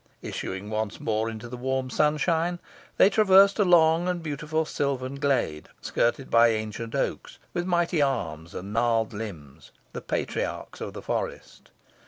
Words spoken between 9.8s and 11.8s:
the patriarchs of the forest.